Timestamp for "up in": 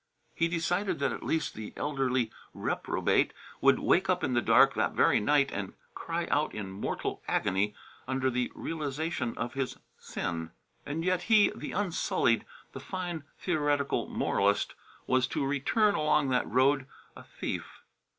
4.09-4.33